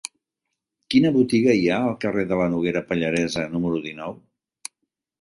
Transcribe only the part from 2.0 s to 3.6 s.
carrer de la Noguera Pallaresa